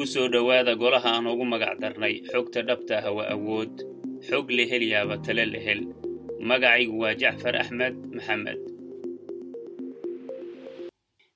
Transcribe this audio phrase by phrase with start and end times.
[0.00, 3.74] ku soo dhowaada golaha ugu magac darnay xogta dhabta ah waa awood.
[4.28, 5.80] Xog la helyaaba tale la hel.
[6.48, 8.60] Magacaygu waa jacfar axmed maxamed.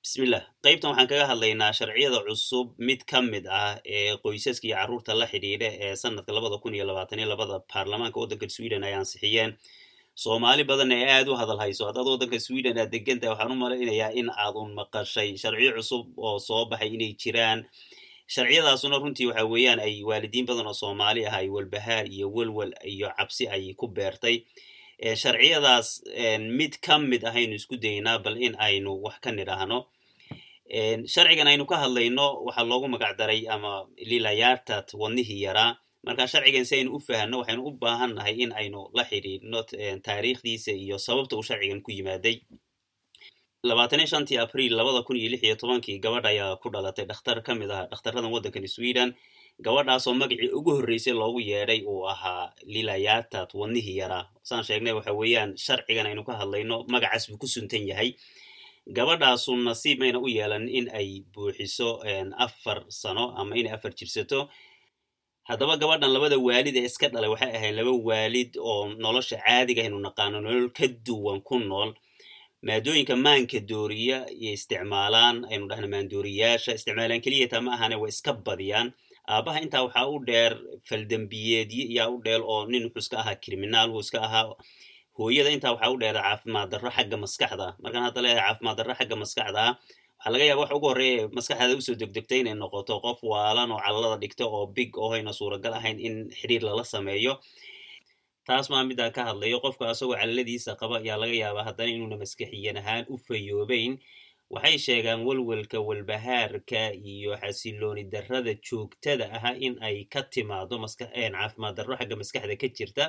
[0.04, 0.42] Bismillah.
[0.64, 5.26] Qaybtan waxaan kaga hadlaynaa sharciyada cusub mid ka mid ah ee qoysaska iyo carruurta la
[5.32, 9.50] xidhiidha ee sanadka labada kun iyo labaatan iyo labada baarlamaanka waddanka sweden ay ansixiyeen
[10.24, 14.10] soomaali badanna ee aada u hadal hayso haddaad waddanka sweden aad degantahay waxaan u malaynayaa
[14.20, 17.60] in aadun maqashay sharciyo cusub oo soo baxay inay jiraan
[18.26, 23.08] sharciyadaasuna runtii waxa weeyaan ay waalidiin badan oo soomaali ah ay walbahaar iyo welwel iyo
[23.18, 24.44] cabsi ay ku beertay.
[25.22, 26.02] Sharciyadaas
[26.58, 29.86] mid ka mid ahaynu isku daynaa bal in aynu wax ka nidhaahno.
[31.06, 35.76] Sharcigan aynu ka hadlayno waxaa loogu magac daray ama lilayartat wadnihii yaraa.
[36.06, 39.62] Marka sharcigan si aynu u fahanno waxaynu u baahan nahay in aynu la xidhiidhno
[40.06, 42.40] taariikhdiisa iyo sababta uu sharcigan ku yimaaday
[43.68, 47.52] labaataniyo shantii abriil labada kun iyo lix iyo tobankii gabadh ayaa ku dhalatay dhakhtar ka
[47.60, 49.10] mid ah dhakhtaradan waddankan sweden.
[49.66, 55.50] Gabadhaasoo magacii ugu horreysay loogu yeedhay uu ahaa lilayatat wadnihii yaraa saan sheegnay waxa weeyaan
[55.64, 58.10] sharcigan aynu ka hadlayno magacaas buu ku suntan yahay.
[58.96, 61.88] Gabadhaasu nasiib mayna u yeelan in ay buuxiso
[62.46, 64.40] afar sano ama inay afar jirsato.
[65.48, 69.98] Haddaba gabadhan labada waalid ee iska dhalay waxay ahayd laba waalid oo nolosha caadiga aynu
[70.06, 71.90] naqaano nolol ka duwan ku nool
[72.66, 78.88] maadooyinka maanka dooriya iyo isticmaalaan aynu dhahna maandooriyaasha isticmaalaan keliyata ma ahane way iska badiyaan.
[79.34, 80.52] Aabaha intaa waxaa u dheer
[80.88, 84.44] faldembiyeedyo iyaa u dheel oo nin wuxuu iska ahaa criminaal wuu iska ahaa
[85.18, 87.66] hooyada intaa waxaa u dheera caafimaad darro xagga maskaxda.
[87.82, 89.72] Markaan hadda leeyahay caafimaad darro xagga maskaxda ah
[90.18, 93.80] waxaa laga yaaba waxa ugu horreeya maskaxdaada u soo degdegtay inay noqoto qof waalan oo
[93.84, 97.32] callada dhigto oo big oo hayna suuragal ahayn in xidhiir lala sameeyo
[98.46, 102.76] taas maa midaan ka hadlayo qofka asagoo callaladiisa qaba ayaa laga yaabaa haddana inuuna maskaxiyan
[102.82, 103.92] ahaan u fayoobeyn.
[104.54, 111.94] Waxay sheegaan welwelka walbahaarka iyo xasilooni darrada joogtada ah in ay ka timaado caafimaad darro
[112.00, 113.04] xagga maskaxda ka jirta.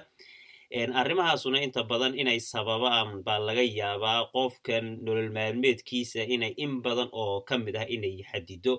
[1.01, 7.41] Arrimahaasuna inta badan inay sababaan baa laga yaabaa qofkan nolol maalmeedkiisa inay in badan oo
[7.47, 8.73] ka mid ah inay xadido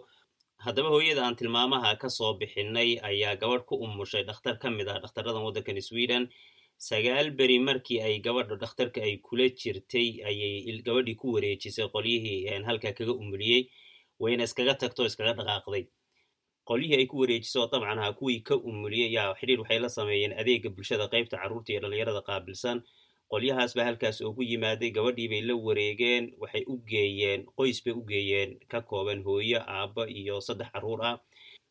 [0.64, 4.98] haddaba hooyada aan tilmaamaha ka soo bixinay ayaa gabadh ku umushay dhakhtar ka mid ah
[5.04, 6.28] dhakhtaradan waddankan sweden
[6.78, 12.92] sagaal beri markii ay gabadha dhakhtarka ay kula jirtay ayay gabadhii ku wareejisay qolyihii halkaa
[12.92, 13.70] kaga umuliyey
[14.20, 15.84] wayna iskaga tagto iskaga dhaqaaqday.
[16.68, 20.68] Qolyihii ay ku wareejiso dabcan ha kuwii ka umuliyey yaa xidhiir waxay la sameeyeen adeega
[20.70, 22.82] bulshada qaybta carruurta iyo dhallinyarada qaabilsan.
[23.30, 28.02] Qolyahaas baa halkaas ugu yimaaday gabadhii bay la wareegeen waxay u geeyeen qoys bay u
[28.06, 31.16] geeyeen ka kooban hooyo aabbo iyo saddex carruur ah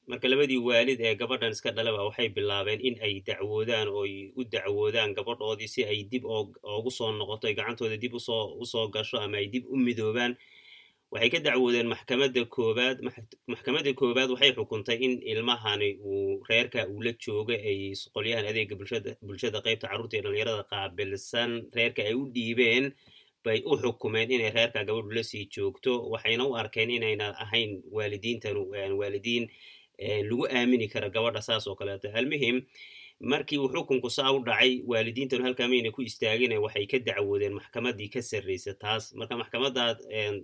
[0.09, 5.13] marka labadii waalid ee gabadhan iska dhalaba waxay bilaabeen in ay dacwoodaan ooy u dacwoodaan
[5.17, 8.19] gabadhoodii si ay dib oogu soo noqoto ay gacantooda dib u
[8.71, 10.33] soo gasho ama ay dib u midoobaan.
[11.11, 12.97] Waxay ka dacwoodeen maxkamadda koobaad
[13.51, 18.75] maxkamadda koobaad waxay xukuntay in ilmahani uu reerka uu la joogo ay qolyahan adeega
[19.27, 21.49] bulshada qaybta carruurta iyo dhallinyarada qaabilsan.
[21.77, 22.85] Reerka ay u dhiibeen
[23.45, 28.61] bay u xukumeen inay reerka gabadhu la sii joogto waxayna u arkeen inayna ahayn waalidiintanu
[28.99, 29.45] waalidiin
[29.99, 32.09] lagu aamini kara gabadha saas oo kaleeto.
[32.13, 32.61] Almuhim
[33.19, 38.09] markii uu xukunku saa u dhacay waalidiintanu halkaa mayna ku istaagine waxay ka dacwoodeen maxkamaddii
[38.13, 39.13] ka sarraysa taas.
[39.15, 39.95] Marka maxkamadda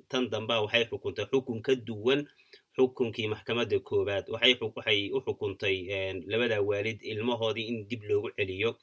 [0.09, 2.27] tan damba waxay xukuntay xukun ka duwan
[2.77, 4.25] xukunkii maxkamadda koowaad.
[4.31, 5.75] Waxay u xukuntay
[6.27, 8.75] labada waalid ilmahoodii in dib loogu celiyo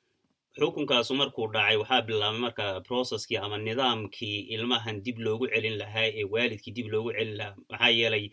[0.60, 6.24] xukunkaasu markuu dhacay waxaa bilaabay marka processkii ama nidaamkii ilmahan dib loogu celin lahaa ee
[6.34, 7.56] waalidkii dib loogu celin lahaa.
[7.70, 8.24] Maxaa yeelay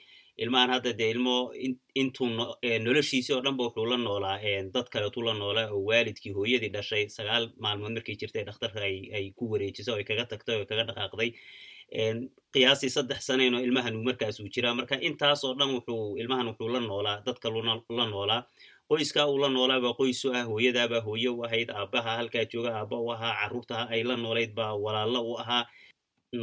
[0.43, 1.35] ilmahan hadda dee ilmo
[2.01, 2.27] intuu
[2.85, 4.37] noloshiisii oo dhanba wuxuu la noolaa
[4.73, 8.79] dad kaleetuu la noolaa oo waalidkii hooyadii dhashay sagaal maalmood markay jirtay dhakhtarka
[9.17, 11.29] ay ku wareejiso o ay kaga tagtay o kaga dhaqaaqday.
[12.53, 14.73] Qiyaastii saddex sanayn oo ilmahan markaas uu jiraa.
[14.79, 17.47] Marka intaasoo dhan wuxuu ilmahan wuxuu la noolaa dadka
[17.97, 18.41] la noolaa
[18.89, 23.09] qoyskaa uu la noolaabaa qoysu ah hooyadaabaa hooye u ahayd aabbaha halkaa jooga aabba u
[23.15, 25.65] ahaa carruurtaha ay la noolayd baa walaalo u ahaa.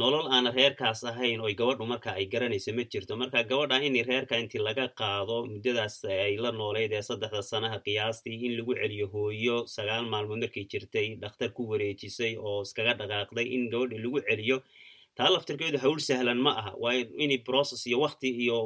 [0.01, 3.15] Nolol aana reerkaas ahayn oy gabadhu marka ay garanayso ma jirto.
[3.21, 8.37] Marka gabadha in reerka intii laga qaado muddadaas ay la noolayd ee saddexda sanaha qiyaastii
[8.45, 13.69] in lagu celiyo hooyo sagaal maalmood markay jirtay dhakhtar ku wareejisay oo iskaga dhaqaaqday in
[13.73, 14.57] gabadha lagu celiyo
[15.17, 16.71] taa laftirkeedu hawl sahlan ma aha.
[16.83, 16.93] Waa
[17.23, 18.57] in process iyo wakti iyo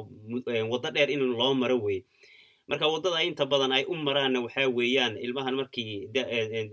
[0.72, 2.00] waddo dheer in loo maro wey
[2.68, 6.08] marka waddada inta badan ay u maraanna waxaa weeyaan ilmahan markii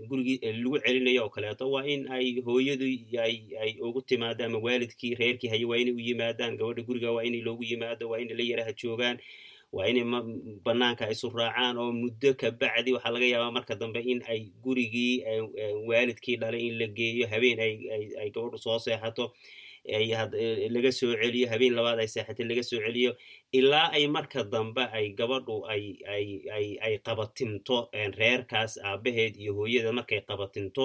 [0.08, 2.84] gurigii lagu celinayo oo kaleeto waa in ay hooyadu
[3.24, 7.40] ay ugu timaado ama waalidkii reerkii haye waa inay u yimaadaan gabadha guriga waa inay
[7.40, 9.16] loogu yimaado waa inay la yaraha joogaan
[9.72, 10.04] waa inay
[10.64, 15.24] banaanka isu raacaan oo muddo ka bacdi waxaa laga yaabaa marka dambe in ay gurigii
[15.88, 17.56] waalidkii dhalay in la geeyo habeen
[18.20, 19.32] ay gabadhu soo seexato
[19.86, 23.12] laga soo celiyo habeen labaad ay seexatay laga soo celiyo
[23.52, 27.88] ilaa ay marka dambe ay gabadhu ay qabatinto
[28.18, 30.84] reerkaas aabaheed iyo hooyada markay qabatinto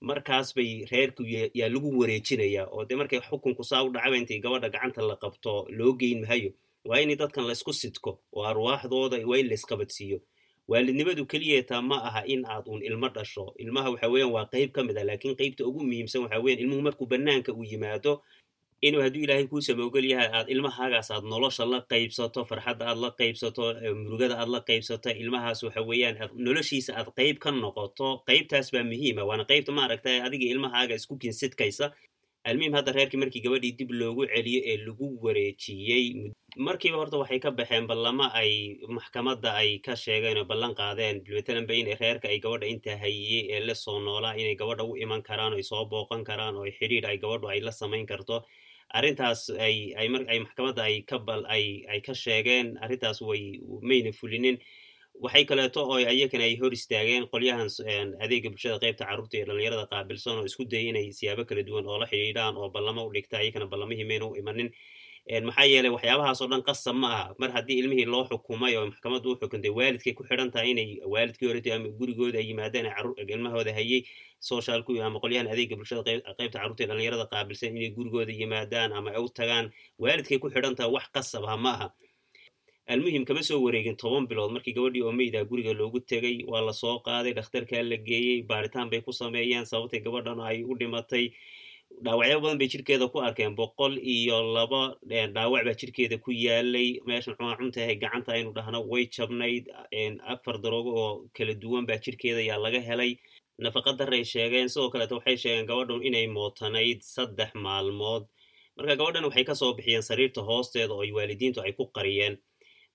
[0.00, 1.22] markaas bay reerku
[1.54, 5.66] yaa lagu wareejinaya oo dee markay xukunku saa u dhacaba intay gabadha gacanta la qabto
[5.78, 6.50] loo geyn mahayo
[6.84, 10.18] waa in dadkan laysku sidko oo arwaaxdooda waa in laysqabadsiiyo
[10.70, 13.44] waalidnimadu keliyeetaa ma aha in aad uun ilmo dhasho.
[13.62, 16.82] Ilmaha waxa weeyaan waa qayb ka mid ah laakiin qaybta ugu muhiimsan waxa weyan ilmuhu
[16.86, 18.12] markuu banaanka uu yimaado
[18.86, 23.10] inuu hadduu ilaahay kuu samoogel yahay aad ilmahaagaas aad nolosha la qaybsato farxadda aad la
[23.20, 23.62] qaybsato
[24.02, 26.16] murugada aad la qaybsato ilmahaas waxa weeyaan
[26.46, 28.08] noloshiisa aad qayb ka noqoto.
[28.28, 31.86] Qaybtaas baa muhiima waana qaybta maaragta adiga ilmahaaga isku kinsidkaysa
[32.44, 36.04] almuhim hadda reerkii markii gabadhii dib loogu celiyo ee lagu wareejiyey
[36.66, 41.74] markiiba horta waxay ka baxeen ballamo ay maxkamadda ay ka sheegeen oo ballan qaadeen matalanba
[41.80, 45.52] inay reerka ay gabadha intaa hayiyey ee la soo noolaa inay gabadha u iman karaan
[45.52, 48.36] oo ay soo booqan karaan oo xidhiidh ay gabadhu ay la samayn karto
[48.98, 53.42] arrintaas ay ay mar ay maxkamadda ay ka bal ay ay ka sheegeen arrintaas way
[53.90, 54.56] mayna fulinin
[55.24, 57.68] waxay kaleeto oo ayakana ay hor istaageen qolyahan
[58.24, 61.98] adeega bulshada qaybta carruurta iyo dhalinyarada qaabilsan oo isku dayay inay siyaabo kala duwan oo
[62.02, 64.70] la xidhiidhaan oo ballamo u dhigta ayakana ballamihii mayna u imanin.
[65.46, 67.34] Maxaa yeeley waxyaabahaas oo dhan qasab ma aha.
[67.40, 71.48] Mar haddii ilmihii loo xukumay oo maxkamaddu u xukuntay waalidkay ku xidhan tahay inay waalidkii
[71.50, 72.86] horeta ama gurigooda ay yimaadeen
[73.34, 74.00] ilmahooda hayay
[74.40, 76.02] socialku ama qolyahan adeega bulshada
[76.38, 79.66] qaybta carruurta iyo dhalinyarada qaabilsan inay gurigooda yimaadaan ama u tagaan
[79.98, 81.88] waalidkay ku xidhan tahay wax qasab ha ma aha
[82.92, 86.96] almuhim kama soo wareegin toban bilood markii gabadhii oo guriga loogu tegay waa la soo
[87.06, 91.26] qaaday dhakhtarkaa la geeyey baaritaan bay ku sameeyeen sababtay gabadhan ay u dhimatay.
[92.04, 94.80] Dhaawacyo badan bay jirkeeda ku arkeen boqol iyo laba
[95.34, 96.88] dhaawac baa jirkeeda ku yaalay.
[97.06, 99.64] Meesha muxua cuntahay gacanta aynu dhahno way jabnayd
[100.32, 103.12] afar daroogo oo kala duwan baa jirkeeda yaa laga helay.
[103.58, 108.24] Nafaqa daray sheegeen sidoo kaleeto waxay sheegeen gabadhan inay mootanayd saddex maalmood.
[108.76, 112.36] Marka gabadhan waxay ka soo bixiyeen sariirta hoosteeda oo waalidiintu ay ku qariyeen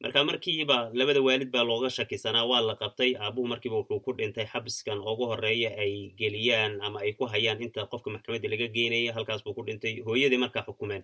[0.04, 3.12] marka markiiba labada waalid baa looga shakisanaa waa la qabtay.
[3.24, 7.88] Aabuhu markiiba wuxuu ku dhintay xabiskan ugu horreeya ay geliyaan ama ay ku hayaan inta
[7.92, 11.04] qofka maxkamadda laga geynaya halkaas buu ku dhintay hooyadii markaa xukumeen.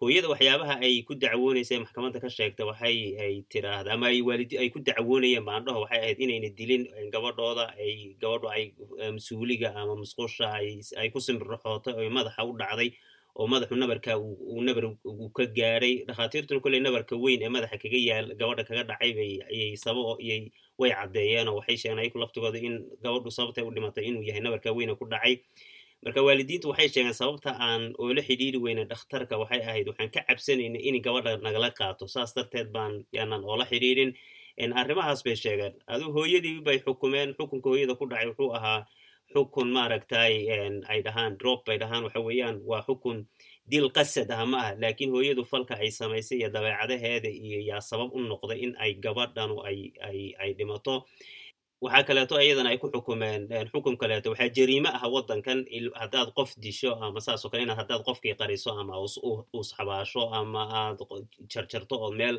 [0.00, 4.68] Hooyada waxyaabaha ay ku dacwoonaysa maxkamadda ka sheegta waxay ay tiraahda ama ay waalidi ay
[4.74, 8.64] ku dacwoonayeen baandhaho waxay ahayd inayna dilin gabadhooda ay gabadho ay
[9.12, 12.90] mas'uuliga ama musqusha ay ku simbirraxootay oo madaxa u dhacday
[13.40, 14.12] oo madaxu nabarka
[14.68, 19.12] nabar uu ka gaadhay dhakhaatiirtuna kolley nabarka weyn ee madaxa kaga yaal gabadha kaga dhacay
[19.18, 20.42] bay ayay saba iyay
[20.80, 22.74] way caddeeyeen oo waxay sheegeen ayaku laftigooda in
[23.04, 25.34] gabadhu sababtay u dhimatay inuu yahay nabarka weyne ku dhacay.
[26.04, 30.78] Marka waalidiintu waxay sheegeen sababta aan oola xidhiiri weyne dhakhtarka waxay ahayd waxaan ka cabsanayna
[30.88, 34.10] in gabadha nagala qaato saas darteed baan yaanan oola xidhiirin
[34.80, 38.80] arrimahaas bay sheegeen adu hooyadii bay xukumeen xukunka hooyada ku dhacay wuxuu ahaa
[39.34, 40.34] xukun maaragtay
[40.92, 43.26] ay dhahaan drop bay dhahaan waxa weeyaan waa xukun
[43.70, 48.10] dil qasad ah ma ah laakiin hooyadu falka ay samaysay iyo dabeecadaheeda iyo yaa sabab
[48.16, 51.04] u noqday in ay gabadhanu ay ay ay dhimato.
[51.82, 55.58] Waxaa kaleeto iyadana ay ku xukumeen xukum kaleeto waxaa jariime ah waddankan
[56.00, 58.94] haddaad qof disho ama saasoo kale inaad haddaad qofkii qariso ama
[59.58, 60.98] usxabaasho ama aad
[61.52, 62.36] jarjarto oo meel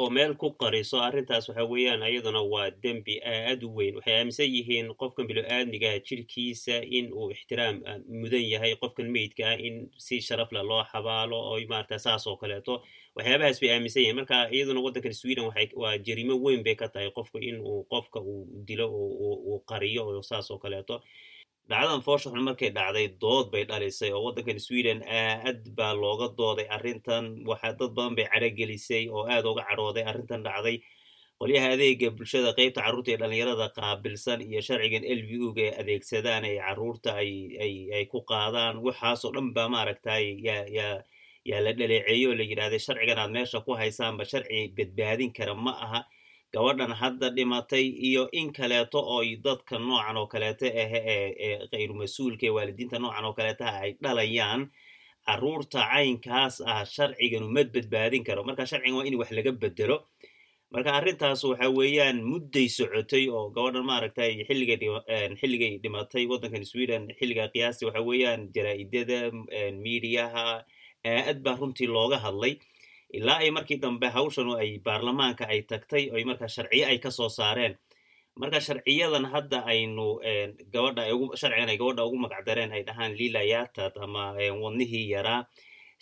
[0.00, 3.94] oo meel ku qariso arrintaas waxa weeyaan iyaduna waa dembi aad u weyn.
[3.98, 7.76] Waxay aaminsan yihiin qofkan bilo-aadmigaha jirkiisa in uu ixtiraam
[8.08, 12.80] mudan yahay qofkan meydka ah in si sharafle loo xabaalo oo maarata saas oo kaleeto.
[13.16, 14.16] Waxyaabahaas bay aaminsan yihiin.
[14.16, 15.44] Marka iyaduna waddankan sweden
[15.82, 20.22] waa jarimo weyn bay ka tahay qofka in uu qofka uu dilo uu qariyo oo
[20.22, 21.02] saas oo kaleeto
[21.70, 24.10] dhacdadan foosha xun markay dhacday dood bay dhalisay.
[24.12, 27.24] Oo waddankan sweden aad baa looga dooday arrintan.
[27.50, 30.76] Waxaa dad badan bay cadhogelisay oo aad uga cadhooday arrintan dhacday.
[31.40, 35.72] Qolyaha adeega bulshada qaybta carruurta ee dhalinyarada qaabilsan iyo sharcigan l v u ga ay
[35.82, 37.30] adeegsadaan ay carruurta ay
[37.64, 38.74] ay ay ku qaadaan.
[38.86, 44.60] Waxaasoo dhan baa maaragtay yaa la dhaleeceeyo la yidhahday sharcigan aad meesha ku haysaanba sharci
[44.76, 46.00] badbaadin kara ma aha
[46.54, 51.94] gabadhan hadda dhimatay iyo in kaleeto oy dadka noocan oo kaleeto ahe ee ee khayru
[52.02, 54.60] mas'uulka ee waalidiinta noocan oo kaleetaha ay dhalayaan
[55.26, 58.40] carruurta caynkaas ah sharciganu ma badbaadin karo.
[58.48, 59.96] Marka sharcigan waa in wax laga bedelo.
[60.74, 64.78] Marka arrintaas waxa weeyaan mudday socotay oo gabadhan maaragtay xilligay
[65.40, 69.18] xilligay dhimatay waddankan sweden xilliga qiyaasti waxa weeyaan jaraa-idada
[69.84, 70.44] miidiyaha
[71.12, 72.54] aad baa runtii looga hadlay
[73.18, 77.28] ilaa ay markii dambe hawshanu ay baarlamaanka ay tagtay oy markaa sharciyo ay ka soo
[77.28, 77.74] saareen.
[78.40, 80.06] Marka sharciyadan hadda aynu
[80.74, 81.02] gabadha
[81.40, 84.24] sharcigan ay gabadha ugu magacdareen ay dhahaan lilayatad ama
[84.62, 85.40] wadnihii yaraa.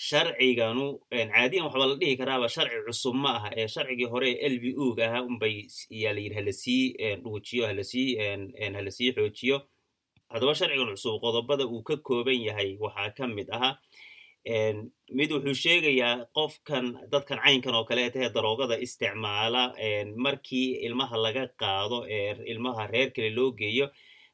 [0.09, 3.49] Sharciganu caadiyan waxba la dhihi karaaba sharci cusub ma aha.
[3.61, 5.67] Ee sharcigii hore ee l v u ga ahaa unbay
[6.03, 6.85] yaa la yidhi halasii
[7.23, 8.09] dhuujiyo halasii
[8.77, 9.57] halasii xoojiyo.
[10.33, 13.71] Haddaba sharcigan cusub qodobada uu ka kooban yahay waxaa ka mid aha
[15.19, 19.63] mid wuxuu sheegayaa qofkan dadkan caynkan oo kaleeta ee daroogada isticmaala
[20.17, 23.87] markii ilmaha laga qaado ee ilmaha reer kale loo geeyo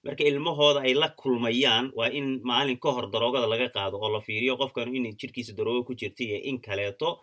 [0.05, 4.21] marka ilmahooda ay la kulmayaan waa in maalin ka hor daroogada laga qaado oo la
[4.21, 7.21] fiiriyo qofkan in jirkiisa darooga ku jirta iyo in kaleeto.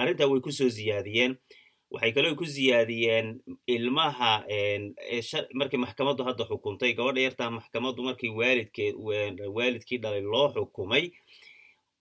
[0.00, 1.32] Arrintaa way ku soo ziyaadiyeen.
[1.90, 4.44] Waxay kaloo ku ziyaadiyeen ilmaha
[5.58, 8.94] markii maxkamaddu hadda xukuntay gabadha yartaa maxkamaddu markii waalidkeed
[9.56, 11.10] waalidkii dhalay loo xukumay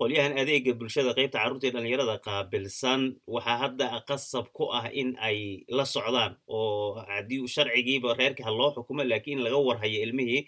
[0.01, 3.01] qolyahan adeega bulshada qaybta carruurta ee dhalinyarada qaabilsan
[3.35, 5.37] waxaa hadda qasab ku ah in ay
[5.77, 10.41] la socdaan oo haddii sharcigiiba reerkii ha loo xukumo lakiin laga warhayo ilmihii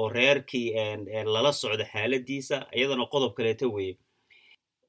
[0.00, 0.66] oo reerkii
[1.34, 3.94] lala socdo xaaladiisa iyadana qodob kaleeta weye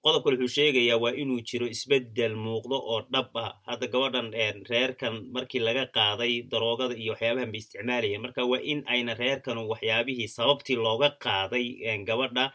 [0.05, 3.51] qodob kale wuxuu sheegayaa waa inuu jiro isbeddel muuqdo oo dhab ah.
[3.69, 4.27] Hadda gabadhan
[4.71, 10.27] reerkan markii laga qaaday daroogada iyo waxyaabahan bay isticmaalayeen marka waa in ayna reerkan waxyaabihii
[10.37, 11.65] sababtii looga qaaday
[12.09, 12.45] gabadha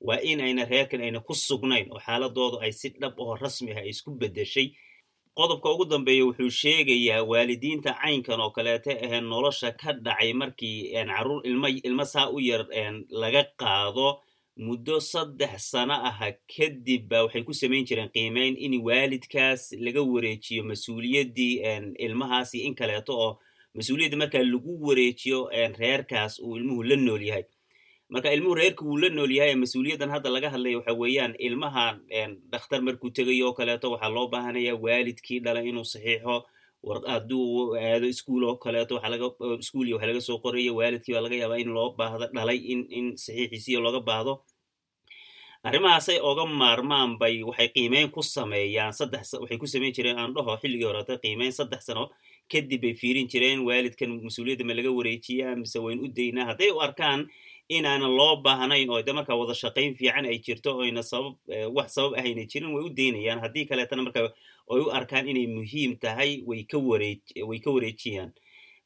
[0.00, 3.84] waa in ayna reerkan ayna ku sugnayn oo xaaladoodu ay si dhab oo rasmi ah
[3.86, 4.68] isku beddeshay.
[5.36, 11.42] Qodobka ugu dambeeya wuxuu sheegayaa waalidiinta caynkan oo kaleeta ahee nolosha ka dhacay markii carruur
[11.46, 12.64] ilma ilma saa u yar
[13.10, 14.20] laga qaado
[14.56, 20.64] muddo saddex sano aha kadib ba waxay ku samayn jireen qiimeyn in waalidkaas laga wareejiyo
[20.64, 21.60] mas'uuliyaddii
[22.04, 23.32] ilmahaas iyo in kaleeto oo
[23.76, 27.44] mas'uuliyadda markaa lagu wareejiyo reerkaas uu ilmuhu la nool yahay
[28.12, 31.86] marka ilmuhu reerka wuu la nool yahay mas'uuliyaddan hadda laga hadlaya waxa weeyaan ilmaha
[32.52, 36.36] dhakhtar markuu tegayo oo kaleeto waxaa loo baahanaya waalidkii dhala inuu saxiixo.
[37.12, 38.94] Hadduu aado iskuol oo kaleeto
[39.62, 42.58] iskuul iyo waxa laga soo qoraya waalidkii baa laga yaabaa in loo baahdo dhalay
[42.98, 44.34] in saxiixiisiyo looga baahdo.
[45.66, 50.54] Arrimahaasay oga maarmaan bay waxay qiimeyn ku sameeyaan saddex waxay ku samayn jireen aan dhaho
[50.62, 52.04] xilligii horeta qiimeyn saddex sano
[52.52, 53.66] kadib bay fiirin jireen.
[53.66, 57.26] Waalidkan mas'uuliyadda ma laga wareejiyaa mise wayn u daynaa hadday u arkaan
[57.68, 61.34] inaanan loo baahnayn oo de markaa wada shaqayn fiican ay jirto oyna sabab
[61.76, 64.32] wax sabab ahayna jirin way u daynayaan haddii kaleetana marka
[64.68, 68.30] oy u arkaan inay muhiim tahay way ka wareej way ka wareejiyaan.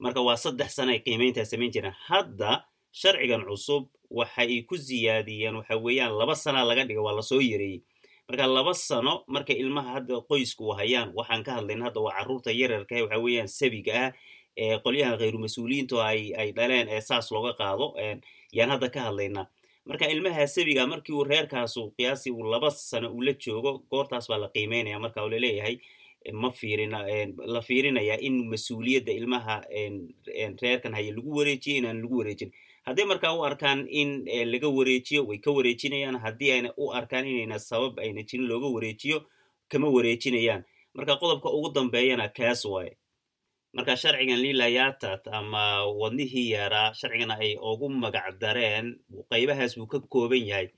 [0.01, 5.77] Marka waa saddex sano ay qiimeyntaa samayn jireen hadda sharcigan cusub waxay ku ziyaadiyeen waxa
[5.77, 7.81] weeyaan laba sanaa laga dhiga waa la soo yareeyey.
[8.29, 13.03] Marka laba sano markay ilmaha hadda qoysku hayaan waxaan ka hadlayna hadda waa carruurta yararkaah
[13.05, 14.13] waxa weeyaan sabiga ah
[14.57, 17.95] qolyahan khayru mas'uuliyiintu ay ay dhaleen ee saas looga qaado
[18.52, 19.47] yaan hadda ka hadlaynaa.
[19.87, 24.38] Marka ilmaha sabiga markii uu reerkaasu qiyaasi uu laba sano uu la joogo goortaas baa
[24.38, 24.99] la qiimeynaya.
[24.99, 25.76] Marka la leeyahay
[26.33, 26.99] ma fiirina
[27.54, 29.62] la fiirinayaa in mas'uuliyadda ilmaha
[30.62, 32.52] reerkan haya lagu wareejiyo inaan lagu wareejin.
[32.87, 36.16] Hadday markaa u arkaan in laga wareejiyo way ka wareejinayaan.
[36.21, 39.25] Haddii ayna u arkaan inayna sabab ayna jirin looga wareejiyo
[39.69, 40.64] kama wareejinayaan.
[40.95, 42.97] Marka qodobka ugu dambeeyana kaas waaye
[43.75, 45.65] marka sharcigan lilayatat ama
[46.00, 48.87] wadnihii yaraa sharcigana ay ugu magac dareen
[49.31, 50.69] qaybahaas buu ka kooban yahay.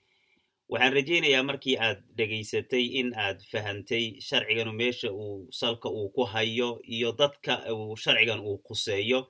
[0.73, 6.81] Waxaan rajaynayaa markii aad dhegaysatay in aad fahantay sharciganu meesha uu salka uu ku hayo
[6.95, 9.21] iyo dadka uu sharcigan uu quseeyo.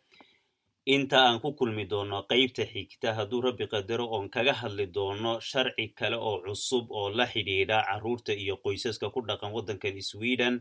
[0.86, 5.94] Inta aan ku kulmi doono qaybta xigta hadduu rabbi qadaro oon kaga hadli doono sharci
[5.98, 10.54] kale oo cusub oo la xidhiidha carruurta iyo qoysaska ku dhaqan waddankan sweden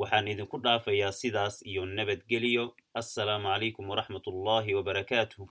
[0.00, 2.64] waxaan idinku dhaafayaa sidaas iyo nabadgelyo.
[3.00, 5.44] Assalaamu calaykum waraxmat ullahi wabarakaatuh